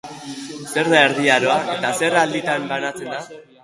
[0.73, 3.27] Zer da Erdi Aroa, eta zer alditan banatzen da?